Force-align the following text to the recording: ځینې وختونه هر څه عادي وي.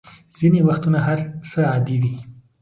ځینې 0.37 0.59
وختونه 0.67 0.99
هر 1.07 1.19
څه 1.49 1.59
عادي 1.71 1.97
وي. 2.03 2.13